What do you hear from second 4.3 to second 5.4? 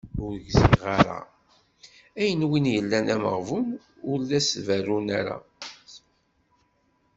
as-tberru ara.